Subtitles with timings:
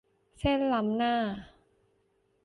[0.39, 1.15] เส้นล้ำหน้า